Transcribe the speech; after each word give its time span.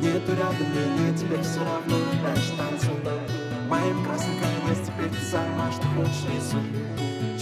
Нету 0.00 0.32
рядом 0.32 0.68
меня, 0.72 1.16
теперь 1.16 1.42
все 1.42 1.60
равно 1.60 1.96
Дальше 2.22 2.52
танцуй 2.56 3.00
Моим 3.68 4.04
красным 4.04 4.36
конец, 4.38 4.78
теперь 4.86 5.10
ты 5.10 5.24
сама, 5.30 5.70
что 5.72 5.86
хочешь 5.88 6.24
рисуй 6.34 6.62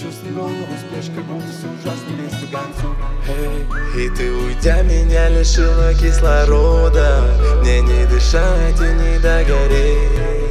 Чувствуй 0.01 0.33
голову 0.33 0.67
с 0.79 0.85
плеч, 0.93 1.11
как 1.15 1.25
будто 1.25 1.49
с 1.49 1.65
ужасной 1.65 2.17
вестью 2.17 2.49
гонцу 2.53 2.97
Эй, 3.29 4.05
И 4.05 4.11
ты, 4.11 4.33
уйдя, 4.33 4.83
меня 4.83 5.29
лишила 5.29 5.93
кислорода. 5.95 7.25
Мне 7.61 7.81
не 7.83 8.07
дышать 8.07 8.81
и 8.81 8.95
не 8.95 9.19
догореть. 9.19 10.49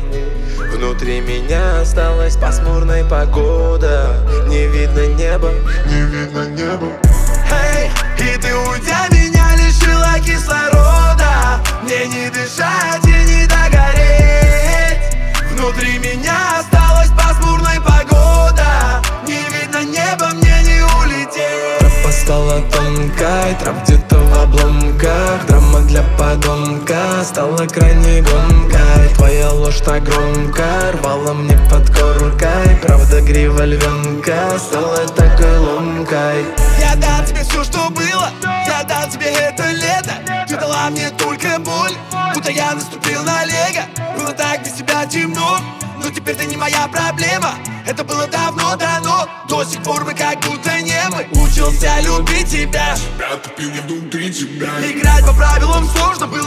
Внутри 0.73 1.21
меня 1.21 1.82
осталась 1.82 2.36
пасмурная 2.36 3.04
погода. 3.05 4.18
Не 4.48 4.68
видно 4.68 5.07
неба, 5.16 5.52
не 5.86 6.02
видно 6.02 6.46
неба. 6.50 6.88
Эй, 7.52 7.89
и 8.20 8.38
ты, 8.38 8.55
уйдя, 8.55 9.07
меня 9.11 9.26
трав 23.60 23.84
где-то 23.84 24.18
в 24.18 24.39
обломках 24.43 25.46
Драма 25.47 25.79
для 25.82 26.04
подонка 26.18 27.24
стала 27.24 27.65
крайней 27.68 28.21
гонкой 28.21 28.78
Твоя 29.15 29.52
ложь 29.52 29.82
так 29.82 30.04
громко 30.04 30.64
рвала 30.93 31.34
мне 31.34 31.57
под 31.70 31.89
коркой. 31.89 32.75
Правда 32.81 33.22
грива 33.22 33.66
львенка 33.66 34.58
стала 34.59 35.08
такой 35.08 35.58
ломкой. 35.58 36.45
Я 36.80 36.95
дам 36.95 37.25
тебе 37.25 37.44
все, 37.44 37.64
что 37.64 37.89
было, 37.89 38.30
я 38.66 38.84
дам 38.84 39.09
тебе 39.09 39.28
это 39.28 39.72
лето. 39.72 40.14
Ты 40.48 40.56
дала 40.58 40.89
мне 40.89 41.09
только 41.12 41.59
боль, 41.59 41.94
будто 42.34 42.52
я 42.52 42.74
наступил 42.74 43.24
на 43.24 43.44
лего. 43.46 43.84
Было 44.18 44.34
так 44.34 44.64
без 44.64 44.74
тебя 44.74 45.06
темно, 45.06 45.59
но 46.08 46.13
теперь 46.13 46.36
ты 46.36 46.45
не 46.45 46.55
моя 46.55 46.88
проблема? 46.88 47.55
Это 47.86 48.03
было 48.03 48.27
давно 48.27 48.77
дано, 48.77 49.27
до 49.50 49.63
сих 49.66 49.83
пор 49.83 50.05
мы 50.05 50.13
как 50.13 50.39
будто 50.39 50.81
не 50.81 51.02
мы 51.09 51.27
Учился 51.41 52.00
любить 52.00 52.50
тебя. 52.50 52.95
Я 53.19 53.36
тупил 53.38 53.69
я 53.72 53.81
внутри 53.81 54.31
тебя. 54.31 54.69
Играть 54.89 55.25
по 55.25 55.33
правилам 55.33 55.85
сложно, 55.89 56.28
было 56.28 56.47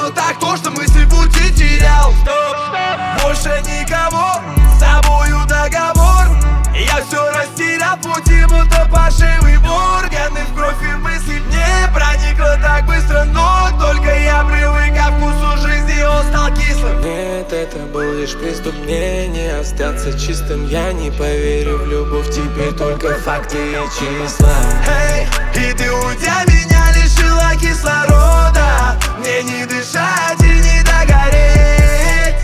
это 17.71 17.87
был 17.87 18.13
лишь 18.15 18.35
приступ, 18.35 18.75
мне 18.85 19.29
не 19.29 19.49
остаться 19.49 20.19
чистым 20.19 20.67
Я 20.67 20.93
не 20.93 21.11
поверю 21.11 21.79
в 21.79 21.87
любовь, 21.87 22.29
теперь 22.31 22.73
только 22.73 23.15
факты 23.21 23.57
и 23.59 23.75
числа. 23.95 24.55
Эй, 24.89 25.27
и 25.55 25.73
ты 25.75 25.93
уйдя 25.93 26.45
меня 26.47 26.93
лишила 26.93 27.53
кислорода. 27.61 28.99
Мне 29.19 29.43
не 29.43 29.67
дышать 29.67 30.41
и 30.41 30.47
не 30.47 30.83
догореть. 30.83 32.37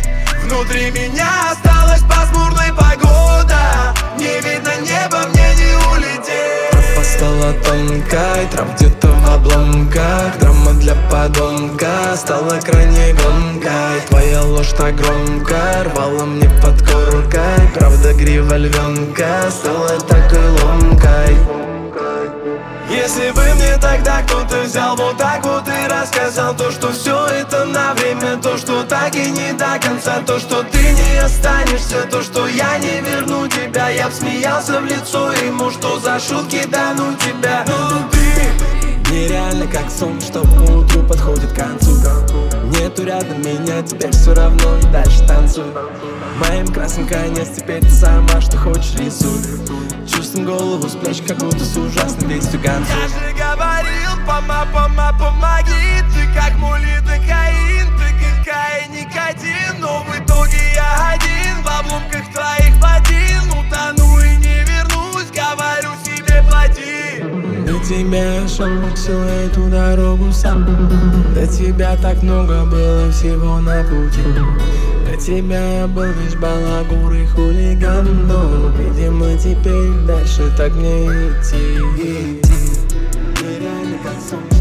Внутри 0.44 0.90
меня 0.90 1.28
осталась 1.50 2.02
пасмурная 2.02 2.72
погода. 2.72 3.94
Не 4.18 4.40
видно 4.40 4.72
неба, 4.82 5.26
мне 5.28 5.54
не 5.56 5.74
улететь. 5.92 6.70
Тропа 6.70 7.04
стала 7.04 7.52
тонкой, 7.64 8.46
трав 8.52 8.74
где-то 8.76 9.08
в 9.08 9.34
обломках. 9.34 10.38
Драма 10.38 10.72
для 10.74 10.94
подонка 11.10 12.16
стала 12.16 12.60
крайней 12.60 13.12
гонкой. 13.12 14.00
Твоя 14.08 14.15
так 14.74 14.94
громко 14.96 15.84
рвала 15.84 16.24
мне 16.24 16.48
под 16.62 16.80
коркой. 16.80 17.68
Правда 17.74 18.12
грива 18.14 18.56
львенка 18.56 19.50
стала 19.50 19.98
такой 20.00 20.48
ломкой. 20.62 21.36
Если 22.88 23.30
бы 23.32 23.42
мне 23.54 23.76
тогда 23.80 24.22
кто-то 24.22 24.62
взял 24.62 24.96
вот 24.96 25.18
так 25.18 25.44
вот 25.44 25.64
и 25.68 25.88
рассказал 25.88 26.54
То, 26.54 26.70
что 26.70 26.92
все 26.92 27.26
это 27.26 27.64
на 27.64 27.94
время, 27.94 28.36
то, 28.40 28.56
что 28.56 28.84
так 28.84 29.14
и 29.16 29.30
не 29.30 29.52
до 29.52 29.78
конца 29.82 30.22
То, 30.24 30.38
что 30.38 30.62
ты 30.62 30.78
не 30.78 31.18
останешься, 31.18 32.06
то, 32.10 32.22
что 32.22 32.46
я 32.46 32.78
не 32.78 33.00
верну 33.00 33.48
тебя 33.48 33.88
Я 33.90 34.08
б 34.08 34.12
смеялся 34.12 34.80
в 34.80 34.84
лицо 34.84 35.32
ему, 35.32 35.70
что 35.70 35.98
за 35.98 36.18
шутки 36.20 36.60
да 36.68 36.94
ну 36.96 37.14
тебя. 37.16 37.64
Ну 37.66 38.08
ты 38.10 38.85
Нереально 39.10 39.66
как 39.68 39.88
сон, 39.88 40.20
что 40.20 40.40
утру 40.40 41.02
подходит 41.02 41.52
к 41.52 41.56
концу. 41.56 41.92
Нету 42.64 43.04
рядом 43.04 43.40
меня, 43.40 43.80
теперь 43.82 44.10
все 44.10 44.34
равно 44.34 44.78
и 44.78 44.92
дальше 44.92 45.24
танцуй. 45.26 45.64
Моим 46.40 46.66
красным 46.66 47.06
конец, 47.06 47.50
теперь 47.56 47.82
ты 47.82 47.90
сама, 47.90 48.40
что 48.40 48.56
хочешь 48.56 48.94
рисуй. 48.96 49.38
Чувствуем 50.06 50.46
голову 50.46 50.88
с 50.88 50.96
плеч, 50.96 51.22
как 51.26 51.38
будто 51.38 51.64
с 51.64 51.76
ужасной 51.76 52.34
вестью 52.34 52.60
гонцу 52.60 52.90
Я 53.00 53.08
же 53.08 53.34
говорил, 53.34 54.26
пома, 54.26 54.66
пома, 54.72 54.85
Для 67.66 67.80
тебя 67.80 68.46
шел 68.46 68.68
всю 68.94 69.12
эту 69.12 69.68
дорогу 69.68 70.30
сам. 70.30 70.64
До 71.34 71.44
тебя 71.48 71.96
так 72.00 72.22
много 72.22 72.64
было 72.64 73.10
всего 73.10 73.58
на 73.58 73.82
пути. 73.82 74.22
До 75.04 75.16
тебя 75.20 75.80
я 75.80 75.86
был 75.88 76.04
лишь 76.04 76.36
балагур 76.36 77.12
и 77.12 77.26
хулиган 77.26 78.28
Но, 78.28 78.70
видимо, 78.78 79.36
теперь 79.36 80.06
дальше 80.06 80.48
так 80.56 80.74
не 80.76 81.06
идти. 81.06 81.56
Идти, 81.98 82.80
нереально 83.42 83.98
как 84.04 84.14
солнце 84.30 84.55